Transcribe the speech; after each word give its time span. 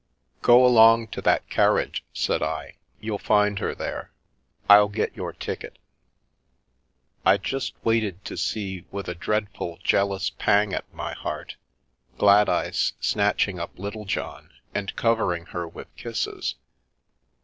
"Go 0.41 0.65
along 0.65 1.09
to 1.09 1.21
that 1.21 1.47
carriage," 1.51 2.03
said 2.11 2.41
I." 2.41 2.73
You'll 2.99 3.19
find 3.19 3.59
her 3.59 3.75
there. 3.75 4.11
I'll 4.67 4.87
get 4.87 5.15
your 5.15 5.31
ticket." 5.31 5.77
I 7.23 7.37
just 7.37 7.75
waited 7.85 8.25
to 8.25 8.35
see, 8.35 8.83
with 8.89 9.07
a 9.07 9.13
dreadful, 9.13 9.77
jealous 9.83 10.31
pang 10.31 10.73
at 10.73 10.91
my 10.91 11.13
heart, 11.13 11.55
Gladeyes 12.17 12.93
snatching 12.99 13.59
up 13.59 13.77
Littlejohn 13.77 14.49
and 14.73 14.95
cov 14.95 15.19
ering 15.19 15.49
her 15.49 15.67
with 15.67 15.95
kisses. 15.95 16.55